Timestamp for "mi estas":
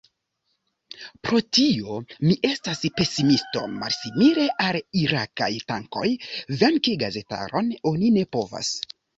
2.29-2.81